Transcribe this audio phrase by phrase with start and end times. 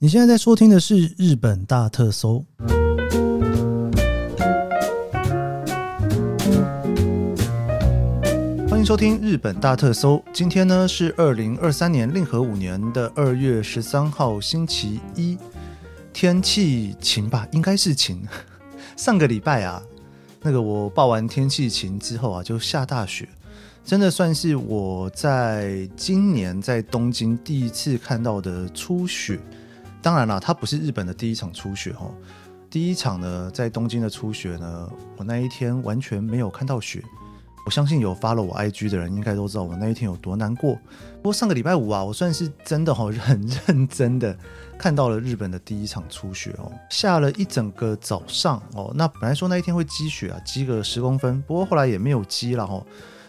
[0.00, 2.44] 你现在在收听的是日本大特搜，
[8.68, 10.22] 欢迎收听日本大特搜。
[10.32, 15.36] 今天呢是二零二三年令和五年的二月十三号星期一，
[16.12, 17.48] 天气晴吧？
[17.50, 18.22] 应该是晴。
[18.94, 19.82] 上个礼拜啊，
[20.42, 23.28] 那个我报完天气晴之后啊，就下大雪，
[23.84, 29.40] 真的算是我在今年在东京第一次看到的初雪。
[30.08, 32.14] 当然了，它不是日本的第一场初雪哦。
[32.70, 37.04] 第一场呢，在东京的初雪呢，我那一天完全没有看到雪。
[37.66, 40.76] 我相信有发了我 IG 的人应该都知道我那一天有多难过。
[41.16, 44.34] 不过上个礼拜五啊，我算是真的哈 很认真的
[44.78, 48.90] 看到了日本的第一场初雪哦，下了一整个早上哦。
[48.94, 52.82] 那本来说那一天会积雪啊，积个十公分，不过后来也没有积了哦。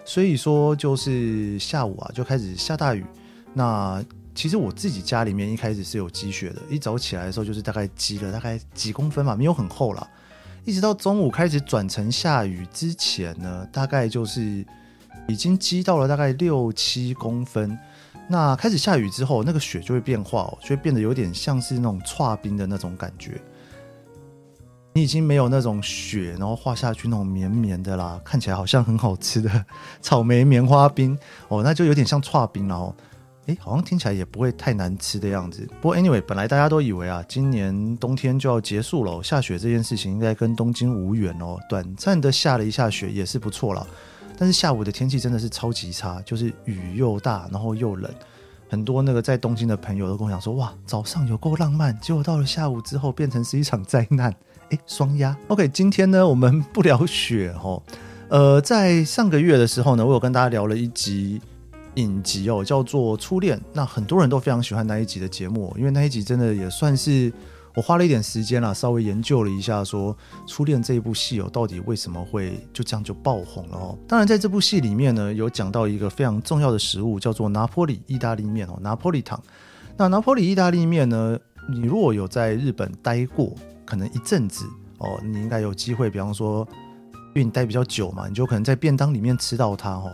[0.06, 3.06] 所以说就是下午啊就开始下大雨。
[3.54, 4.02] 那
[4.40, 10.10] 其实我自己家里面一开始是有积雪的，一早起来的时候就是大概积了大概几公分嘛，没有很厚了。
[10.64, 14.66] 一直到中午开始转成下雨之前呢，大概就是
[15.28, 17.78] 已经积到了大概六七公分。
[18.30, 23.42] 那开始下雨之后，那个雪就会变化哦，就会变得有点像是那种剉冰的那种感觉。
[24.94, 29.66] 你已经没有那种雪，然后化下去那种绵绵的啦，看起来好像很好吃的
[30.02, 32.96] 草莓棉花冰哦，那就有点像剉冰了哦。
[33.50, 35.68] 哎，好像听起来也不会太难吃的样子。
[35.82, 41.58] 不过，anyway，本来大家都以为啊，今年冬天就要结束了，下雪这件事情应该跟东京无缘哦。
[41.68, 43.88] 短暂的下了一下雪也是不错了，
[44.38, 48.12] 但是下午的天气真的是超级差，就是雨又大，然后又冷。
[48.70, 54.32] 很多那个在东京的朋友都跟我讲说，哇，早上有够浪漫，结果到了下午之后变成是一场灾难。
[54.70, 55.36] 哎，双压。
[55.48, 57.82] OK，今天呢，我们不聊雪哦。
[58.28, 61.42] 呃，在上个月的时候呢，我有跟大家聊了一集。
[62.02, 67.32] 影集哦，叫做《初恋》，那很多人都非常喜欢那一集的节目，因为那一集真的也算是
[67.76, 70.16] 我花了一点时间啦，稍微研究了一下，说
[70.48, 73.98] 《初恋》这一部戏哦，到底为什么会就这样就爆红了哦？
[74.08, 79.42] 当然，在这部戏里面呢，有讲到一个非常重要的食物，叫做拿坡里意大利面哦，拿坡里糖。
[79.96, 81.38] 那拿坡里意大利面呢，
[81.70, 83.54] 你如果有在日本待过，
[83.86, 84.66] 可能一阵子
[84.98, 86.68] 哦，你应该有机会，比方说，
[87.14, 90.12] 因为你待比较久嘛，你就可能在便当里面吃到它哦。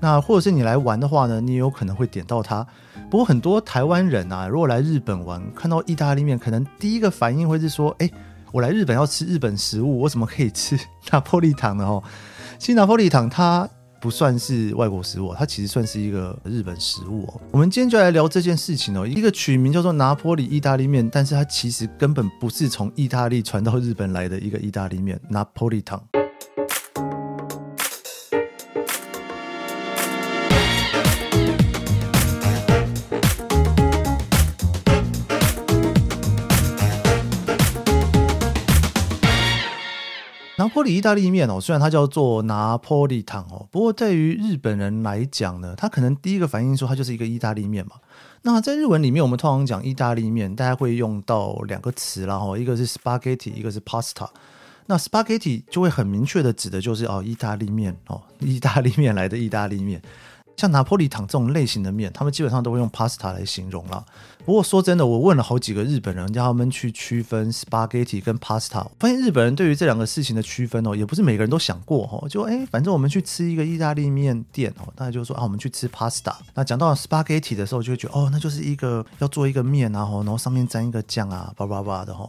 [0.00, 2.66] 那或者是你来玩的话呢，你也有可能会点到它。
[3.10, 8.10] 不过很多台湾人啊，如果来日本玩，看到意大利面，可能第一个反应会是说：“哎，
[8.52, 10.78] 我来日本要吃日本食物，我怎么可以吃
[11.10, 12.02] 拿破利糖呢？”哦，
[12.58, 13.68] 其实拿破利糖它
[14.00, 17.40] 不算是外国食物，它其实算是一个日本食物哦。
[17.50, 19.06] 我们今天就来聊这件事情哦。
[19.06, 26.02] 一个取名叫做拿坡里意大利面，但是它其实根本不是从意大利传到日本来的一个意大利面，拿坡里糖。
[40.66, 47.92] 拿坡里意大利面哦，虽然它叫做拿坡里汤哦，不过对于日本人来讲呢，他可能第一个反应说它就是一个意大利面嘛。
[48.42, 54.28] 那在日文里面，我们通常讲意大利面，大家会用到两个词，然后一个是 spaghetti，一个是 pasta。
[54.86, 60.02] 那 spaghetti 就会很明确的指的就是哦，意大利面哦，意大利面来的意大利面。
[60.56, 64.04] 像拿破里糖这种类型的面，他们基本上都会用 pasta 来形容了。
[64.44, 72.28] 不过说真的，我问了好几个日本人，叫他们去区分 spaghetti 跟 pasta，发现日本人对于这两个事情的区分哦，也不是每个人都想过哦。
[72.28, 76.32] 就哎，反正我们去吃一个意大利面店哦，大家就说啊，我们去吃 pasta。
[76.54, 82.26] 那讲到 spaghetti 的时候，就会觉得哦，那就是一个要做一个面啊，然后上面沾一个酱啊，叭叭叭的哈。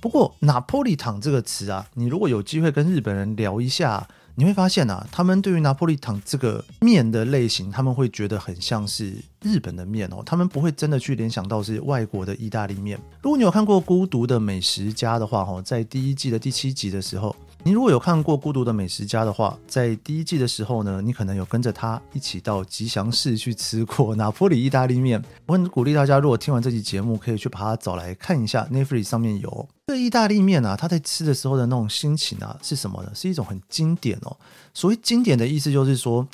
[0.00, 4.06] 不过拿破里糖这个词啊，你如果有机会跟日本人聊一下。
[4.38, 12.98] 你会发现啊，他们对于拿破利糖这个面的类型，他们会觉得很像是日本的面哦，他们不会真的去联想到是外国的意大利面。
[13.22, 17.34] 如果你有看过《孤独的美食家》的话，哦，在第一季的第七集的时候。
[17.66, 25.20] 你如果有看过《孤独的美食家》的话，在第一季的时候呢，你可能有跟着他一起到吉祥寺去吃过拿坡里意大利面。
[25.46, 29.68] 我很鼓励大家，如果听完这期节目，可以去把它找来看一下，Netflix 上面有。
[29.88, 33.10] 这意大利面啊，它在吃的时候的那种心情啊，是什么呢？
[33.12, 34.36] 是一种很经典哦。
[34.72, 36.24] 所谓经典的意思就是说，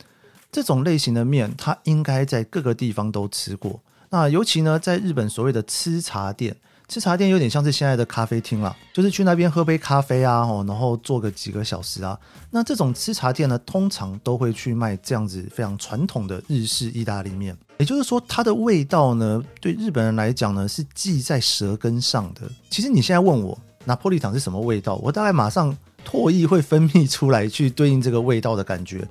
[0.51, 3.81] 这种类型的面，它应该在各个地方都吃过。
[4.11, 6.55] 那尤其呢，在日本所谓的吃茶店。
[6.93, 12.19] 吃茶店有点像是现在的咖啡厅了，就是去那边喝杯咖啡啊，哦然后坐个几个小时啊。
[12.51, 17.57] 那这种吃茶店呢，通常都会去卖这样子非常传统的日式意大利面。
[17.79, 22.43] 也就是说，它的味道呢，对日本人来讲呢，是记在舌根上的。
[22.69, 25.75] 其实你现在问我拿破利糖是什么味道，我大概马上
[26.07, 29.09] 唾液会分泌出来，去对应这个味道的感觉，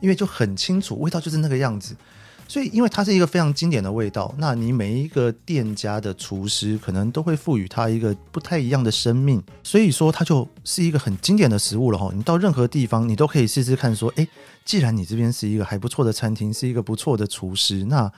[0.00, 1.96] 因为就很清楚，味道就是那个样子。
[2.52, 12.12] 所以因为它是一个非常经典的味道，那你每一个店家的厨师可能都会赋予它一个不太一样的生命，所以说它就是一个很经典的食物了哈。
[12.14, 14.28] 你到任何地方，你都可以试试看，说，诶，
[14.66, 18.12] 既然你这边是一个还不错的餐厅，是一个不错的厨师，那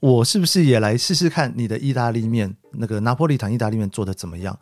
[0.00, 4.56] 我是不是也来试试看你的意大利面，那个拿破利坦意大利面做的怎么样？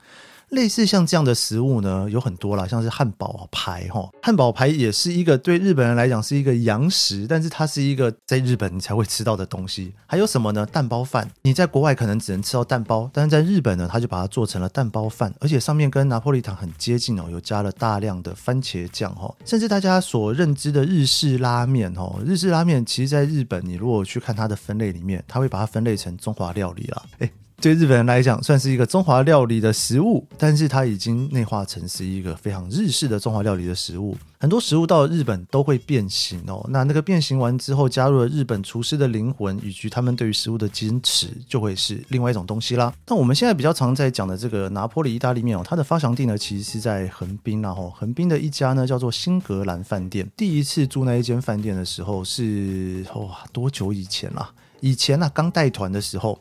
[0.50, 9.92] 类似像这样的食物呢，有很多啦，像是汉堡排哈，汉堡排也是一个对日本人来讲是一个洋食，但是它是一个在日本你才会吃到的东西。
[10.06, 10.66] 还有什么呢？
[10.66, 27.02] 蛋包饭，你在国外可能只能吃到蛋包，但是在日本呢，它就把它做成了蛋包饭，而且上面跟拿坡里坦很接近哦，有加了大量的番茄酱哈，甚至大家所认知的日式拉面哦，日式拉面其实在日本，你如果去看它的分类里面，它会把它分类成中华料理啦。
[27.20, 27.30] 诶
[27.60, 34.16] 对日本人来讲，算是一个中华料理的食物，但是它已经内化成是一个非常日式的中华料理的食物。
[34.38, 42.90] 很多食物到了日本都会变形哦，那那个变形完之后，加入了日本厨师的灵魂以及他们对于食物的坚持，就会是另外一种东西啦。
[43.06, 50.26] 那我们现在比较常在讲的这个拿坡里意大利面哦，它的发祥地呢，其实是在横滨，然后横滨的一家呢叫做新格兰饭店。
[50.34, 54.50] 第一次住那一间饭店的时候是哇，多久以前啦？
[54.80, 56.40] 以前啊，刚带团的时候。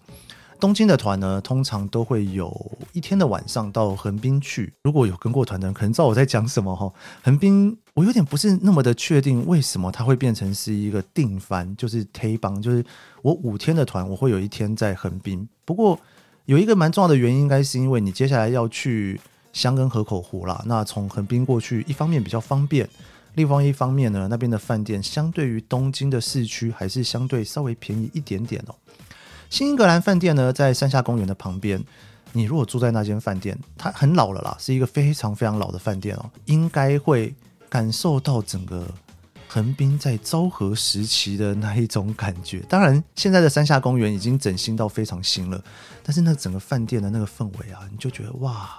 [0.60, 4.72] 东京的团呢，通常都会有一天的晚上到横滨去。
[4.82, 6.90] 如果有跟过团的人，可能知道我在讲什么哈。
[7.22, 12.82] 横滨，我有点不是那么的确定，为什么它会变成是一个定番，就是テイバン，就是
[13.20, 15.46] 我五天的团，我会有一天在横滨。
[15.66, 15.98] 不过
[16.46, 19.20] 有一个蛮重要的原因，应该是因为你接下来要去
[19.52, 20.62] 箱根河口湖啦。
[20.66, 22.88] 那从横滨过去，一方面比较方便，
[23.34, 28.75] 另外一方面呢，那边的饭店相对于东京的市区还是相对稍微便宜一点点哦。
[29.49, 31.83] 新英格兰饭店呢，在山下公园的旁边。
[32.31, 37.33] 你如果住在那间饭店，它很老了啦，是一个非常非常老的饭店哦，应该会
[37.67, 38.85] 感受到整个
[39.47, 42.59] 横滨在昭和时期的那一种感觉。
[42.69, 45.59] 当然，现在的山下公园已经整新到非常新了，
[46.03, 48.69] 但是那整个饭店的那个氛围啊，你就觉得哇。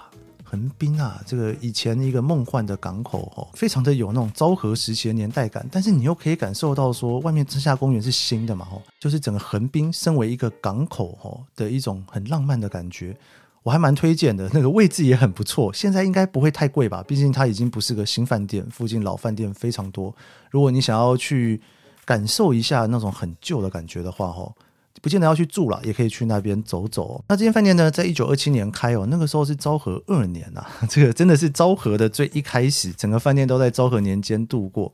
[0.51, 13.15] 横滨啊，这个以前一个梦幻的港口哦，非常的有那种昭和时期的年代感，但是你又可以感受到说，外面山下公园是新的嘛，哦，就是整个横滨身为一个港口哦的一种很浪漫的感觉，
[13.63, 14.49] 我还蛮推荐的。
[14.51, 17.01] 那个位置也很不错，现在应该不会太贵吧？
[17.07, 20.13] 毕竟它已经不是个新饭店，附近老饭店非常多。
[20.49, 21.61] 如果你想要去
[22.03, 24.53] 感受一下那种很旧的感觉的话，哦。
[25.01, 27.21] 不见得要去住了，也可以去那边走走。
[27.27, 34.93] 那这间饭店呢，在一九二七年开哦，那个时候是昭和二年呐、啊， 这个真的是昭和的最一开始，整个饭店都在昭和年间度过。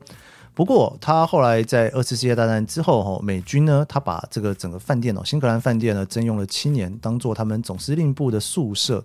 [0.54, 9.04] 不过，他后来在二次世界大战之后，哈，美军呢，他把这个整个饭店哦，新格兰饭店呢，征用了七年，当做他们总司令部的宿舍。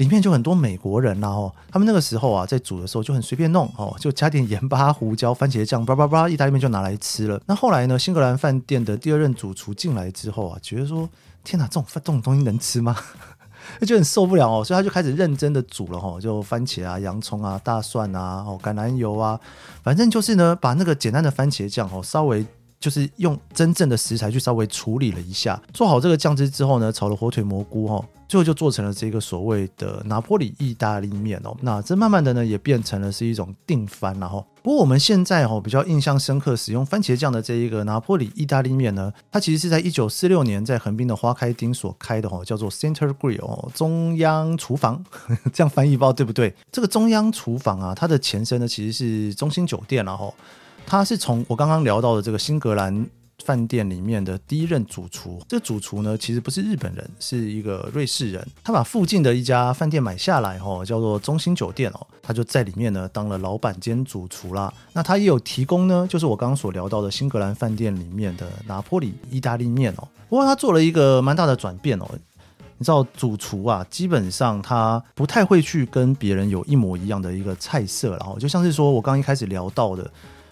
[0.00, 7.38] 里面就很多美国人，然后他们那个时候啊，在煮的时候就很随便弄哦，就加点盐巴、胡椒、番茄酱，叭叭叭，意大利面就拿来吃了。
[7.44, 11.06] 那后来呢，新格兰饭店的第二任主厨进来之后啊，觉得说
[11.44, 12.96] 天哪，这种饭这种东西能吃吗？
[13.86, 19.38] 就很受不了哦，所以他就开始认真的煮了哈，就番茄啊、洋葱啊、大蒜啊、哦橄榄油啊，
[19.82, 22.46] 反正就是呢，把那个简单的番茄酱哦，稍微。
[22.80, 31.54] 就是用真正的食材去稍微处理了一下，做好这个酱汁之后呢，炒了火腿蘑菇哈，最后就做成了这个所谓的拿坡里意大利面哦。
[31.60, 34.42] 那这慢慢的呢，也变成了是一种定番了哈。
[34.62, 45.04] 不过我们现在哈比较印象深刻，使用番茄酱的这一个拿坡里意大利面呢，它其实是在一九四六年在横滨的花开町所开的哈，叫做 Center Grill 哦，中央厨房，
[45.52, 46.54] 这样翻译包对不对？
[46.72, 50.32] 这个中央厨房啊，它的前身呢其实是中心酒店了哈。
[50.90, 53.06] 他是从我刚刚聊到的这个新格兰
[53.44, 55.40] 饭店里面的第一任主厨。
[55.48, 58.44] 这主厨呢，其实不是日本人，是一个瑞士人。
[58.64, 64.74] 他把附近的一家饭店买下来，哦，叫做中心酒店哦，他就在里面呢当了老板兼主厨啦。
[64.92, 70.08] 那他也有提供呢，就是我刚刚所聊到的新格兰饭店里面的拿坡里意大利面哦。
[70.28, 72.10] 不过他做了一个蛮大的转变哦。
[72.78, 80.10] 你知道主厨啊，基本上他不太会去跟别人有一模一样的一个菜色，然后就像是说我刚一开始聊到的。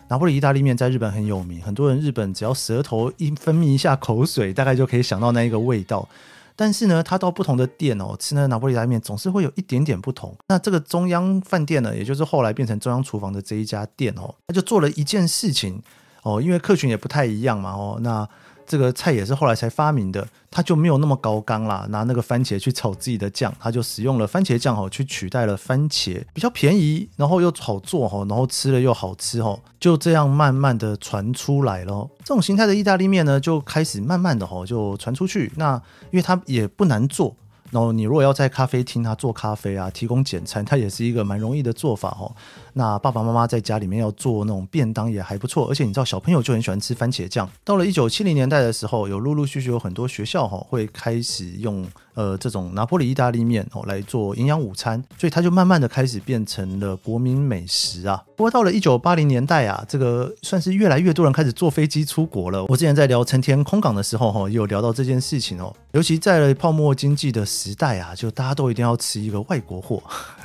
[0.09, 6.09] 拿破里意大利面在日本很有名，很多人日本只要舌头一分泌一下口水，大概就可以想到那一个味道。
[6.57, 10.35] 但是呢，他到不同的店哦，吃那拿破里意大利面总是会有一点点不同。
[10.49, 15.81] 那这个中央饭店呢，也就是后来变成中央厨房的这一家店哦，他就做了一件事情
[16.23, 18.29] 哦，因为客群也不太一样嘛哦，那。
[18.69, 32.07] 这个菜也是后来才发明的，它就没有那么高纲啦，拿那个番茄去炒自己的酱，他就使用了番茄酱哦，去取代了番茄，比较便宜，然后又好做哈，然后吃了又好吃哈，就这样慢慢的传出来了。
[32.19, 35.51] 这种形态的意大利面呢，就开始慢慢的哈就传出去。
[35.57, 35.75] 那
[36.11, 37.35] 因为它也不难做，
[37.71, 42.35] 然后你如果要在咖啡厅啊做咖啡啊，提供简餐，它也是一个蛮容易的做法哦。
[42.73, 47.49] 那爸爸妈妈在家里面要做那种便当也还不错，而且你知道小朋友就很喜欢吃番茄酱。
[47.65, 58.23] 到了一九七零年代的时候，有陆陆续续有很多学校哈会开始用呃这种拿坡里意大利面哦来做营养午餐，所以它就慢慢的开始变成了国民美食啊。
[58.39, 62.65] 不过到了一九八零年代啊，这个算是越来越多人开始坐飞机出国了。
[62.67, 65.75] 我之前在聊成田空港的时候，哈，有聊到这件事情哦。
[65.91, 70.01] 尤其在泡沫经济的时代啊，就大家都一定要吃一个外国货，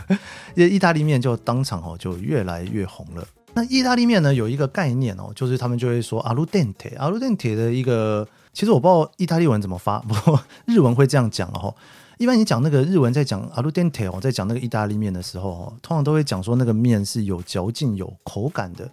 [0.57, 3.23] 因意大利面就当场哦就越来越红了。
[3.53, 11.75] 那意大利面呢，有一个概念哦，就是他们就会说阿鲁丹铁，阿鲁丹铁的一个，其实我不知道意大利文怎么发，不过日文会这样讲哦。
[12.23, 18.89] 一般你讲那个日文在讲阿鲁 denте 哦，在讲那个意大利面的时候，通常都会讲说那个面是有嚼劲、有口感的。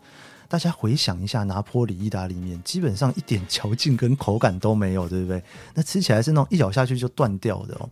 [0.49, 5.41] 大家回想一下拿坡里意大利面，基本上一点嚼劲跟口感都没有，对不对？
[5.75, 7.89] 那吃起来是那种一咬下去就断掉的哦。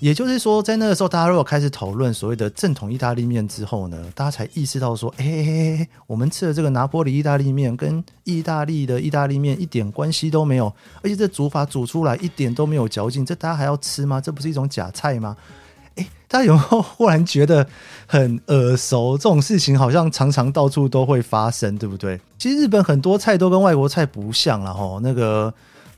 [0.00, 14.18] 也就是说，在那个时候，大家如果开始讨论所谓的正统意大利面之后呢，大家才意识到说，哎、欸，我们吃的这个拿坡里意大利面跟意大利的意大利面一点关系都没有，而且这煮法煮出来一点都没有嚼劲，这大家还要吃吗？
[14.18, 15.36] 这不是一种假菜吗？
[15.96, 17.66] 哎、大家有没有忽然觉得
[18.06, 19.18] 很耳熟？
[19.18, 22.18] 这种事情好像常常到处都会发生，对不对？
[22.38, 25.52] 其实日本很多菜都跟外国菜不像了哈，那个。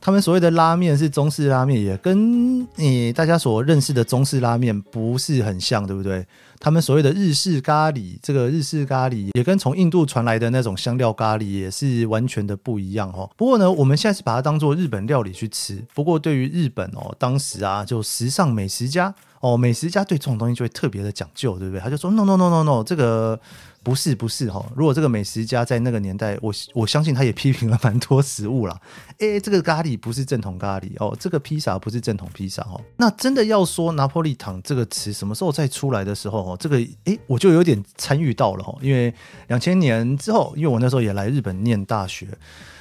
[0.04, 6.26] 他们所谓的拉面是中式拉面，也跟你大家所认识的中式拉面不是很像，对不对？
[6.58, 13.30] 他们所谓的日式咖喱，这个日式咖喱也跟从印度传来的那种香料咖喱也是完全的不一样哦。
[13.36, 15.80] 不过呢，我们现在是把它当做日本料理去吃。
[15.94, 21.80] 不过对于日本哦，当时啊，就时尚美食家哦，美食家对这种东西就会特别的讲究，对不对？
[21.80, 23.38] 他就说 no no no no no，这个。
[23.84, 28.80] 不是不是哈，如果这个美食家在那个年代，我我相信他也批评了蛮多食物啦。
[29.18, 32.80] 诶，这个咖喱不是正统咖喱哦，这个披萨不是正统披萨哦。
[32.96, 39.12] 那真的要说拿破利糖这个词什么时候再出来的时候哦，这个诶我就有点参与到了哈，因为
[39.48, 42.28] 两千年之后，因为我那时候也来日本念大学。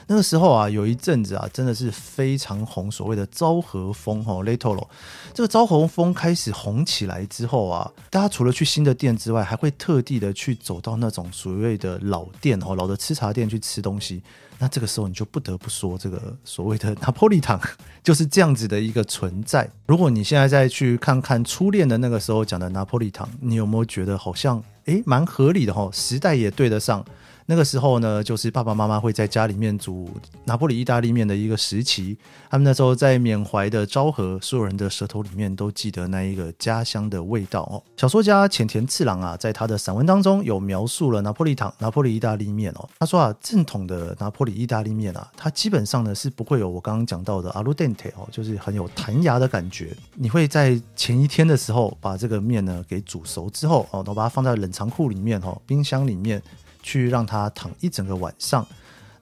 [0.08, 4.88] 那个时候啊，有一阵子啊，真的是非常红，所谓的昭和风哈，Retro。
[5.34, 14.22] 这个昭和风开始红起来之后啊，大家除了去新的店之外，还会特地的去走到那种所谓的老店哦，老的吃茶店去吃东西。
[14.60, 17.60] 那这个时候你就不得不说，这个所谓的拿破利堂
[18.04, 19.68] 就是这样子的一个存在。
[19.88, 25.90] 如果你现在再去看看初恋的那个时候讲的拿破利堂，你有没有觉得好像诶蛮合理的哈？
[25.92, 27.04] 时代也对得上。
[27.52, 30.10] 那个时候呢，就是爸爸妈妈会在家里面煮
[30.46, 32.18] 拿破里意大利面的一个时期。
[32.50, 37.84] 他们那时候在缅怀的昭和，所有人的舌头里面都记得那一个家乡的味道哦。
[37.98, 42.88] 小说家浅田次郎啊，在他的散文当中有描述了拿破里堂、拿破里意大利面哦。
[43.00, 49.94] 他说啊，正统的拿破里意大利面啊，它基本上呢是不会有我刚刚讲到的阿鲁 dente 哦，就是很有弹牙的感觉。
[50.16, 56.42] 你会在前一天的时候把这个面呢给煮熟之后哦，然后把它放在冷藏库里面哦，冰箱里面。
[56.82, 58.66] 去让它躺一整个晚上，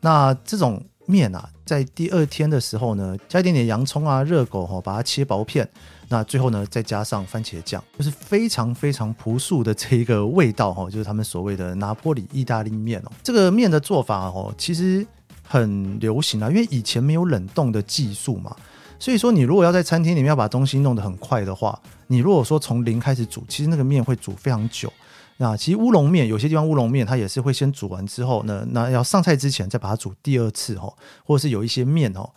[0.01, 5.67] 那这种面啊，在第二天的时候呢，加一点点洋葱啊、热狗哈，把它切薄片，
[6.07, 13.11] 那最后呢，再加上番茄酱，就是非常非常朴素的这一个味道哈，就是他们所谓的拿坡里意大利面哦。
[13.23, 15.05] 这个面的做法哦，其实
[15.43, 18.55] 很流行啊，因为以前没有冷冻的技术嘛，
[18.99, 24.93] 所以说你如果要在餐厅里面要把东西弄得很快的话，你如果说从零开始煮，其实那个面会煮非常久。
[25.41, 30.93] 那其实乌龙面有些地方乌龙面它也是会先煮完之后呢，那要上菜之前再把它煮第二次哈，
[31.23, 32.29] 或者是有一些面哦，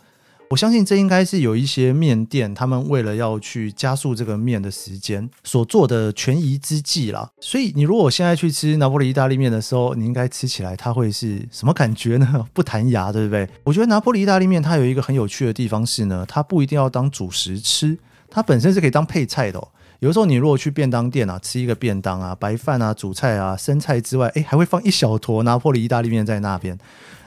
[0.49, 7.29] 我相信这应该是有一些面店他们为了要去加速这个面的时间所做的权宜之计啦。
[7.41, 12.47] 所以你如果现在去吃拿破里意大利面的时候，你应该吃起来它会是什么感觉呢？
[12.53, 13.45] 不弹牙，对不对？
[13.65, 17.97] 我觉得拿破里意大利面它有一个很有趣的地方是呢，它不一定要当主食吃，
[18.29, 19.67] 它本身是可以当配菜的哦。
[20.03, 26.77] 有时候你如果去便当店啊，吃一个便当啊，白饭啊、主菜啊、生菜之外，哎，还会放一小坨拿破里意大利面在那边。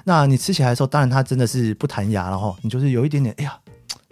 [0.05, 2.55] 那你吃起来的时候，当然它真的是不弹牙了哈。
[2.61, 3.59] 你就是有一点点，哎呀，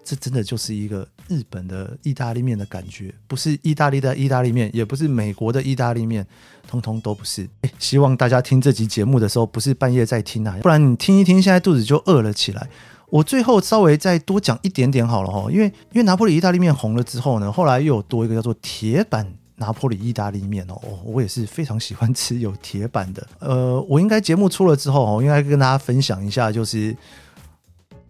[0.03, 6.27] 这真的就是一个日本的意大利面的感觉，不是意大利的意大利面，也不是美国的意大利面，
[6.67, 7.47] 通通都不是。
[7.61, 12.67] 哎，希望大家听这集节目的时候，不是半夜在听啊，不然你听一听，现在肚子就饿了起来。
[13.11, 23.27] 我最后稍微再多讲一点点好了哈，因为因为拿破里意大利面红了之后呢，后来又有多一个叫做铁板拿破里意大利面哦，我也是非常喜欢吃有铁板的。
[23.39, 26.97] 呃，我应该节目出了之后，我应该跟大家分享一下，就是。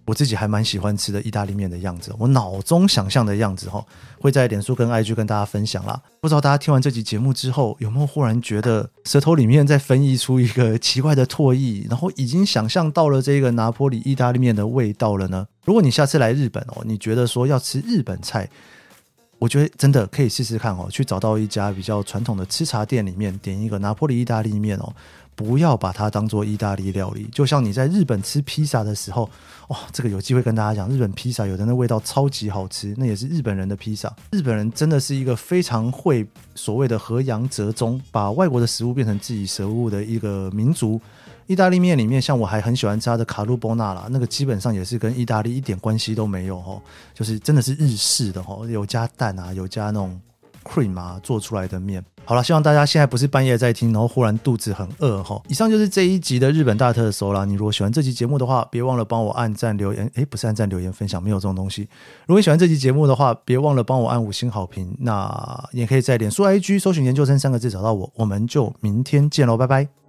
[0.07, 3.85] 我自己还蛮喜欢吃的意大利面的样子，我脑中想象的样子哈，
[4.21, 6.01] 会在脸书跟 IG 跟大家分享啦。
[6.21, 15.47] 不知道大家听完这集节目之后，有没有忽然觉得舌头里面在分溢出一个奇怪的唾液，然后已经想象到了这个拿坡里意大利面的味道了呢？
[15.65, 18.49] 如果你下次来日本哦，你觉得说要吃日本菜，
[19.39, 24.93] 我觉得真的可以试试看哦，去找到一家比较传统的吃茶店里面点一个拿破里意大利面哦。
[25.37, 29.29] 不要把它当做意大利料理，就像你在日本吃披萨的时候，
[29.67, 34.15] 哇，这个有机会跟大家讲，日本披萨有的那味道超级好吃，那也是日本人的披萨。
[34.31, 36.25] 日本人真的是一个非常会
[36.55, 41.01] 所谓的和洋折中，把外国的食物变成自己食物的一个民族。
[41.47, 46.81] 意大利面里面，像我还很喜欢吃它的卡路波纳啦，那个基本上也是跟意大利一点关系都没有哦，
[47.13, 50.21] 就是真的是日式的哦，有加蛋啊，有加那种
[50.65, 52.05] cream 啊做出来的面。
[52.27, 55.39] 好了，希望大家现在不是半夜在听，然后忽然肚子很饿哈。
[55.47, 57.45] 以上就是这一集的日本大特搜啦。
[57.45, 60.11] 你如果喜欢这期节目的话，别忘了帮我按赞留言。
[60.15, 61.83] 诶，不是按赞留言分享，没有这种东西。
[62.27, 64.97] 如果你喜欢这期节目的话，别忘了帮我按五星好评。
[65.01, 68.11] 那也可以在脸书 IG 搜寻研究生三个字找到我。
[68.15, 70.04] 我们就明天见喽，拜拜。